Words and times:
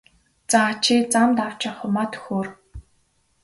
За 0.51 0.61
чи 0.83 0.95
замд 1.13 1.37
авч 1.45 1.59
явах 1.69 1.79
юмаа 1.87 2.07
төхөөр! 2.13 2.47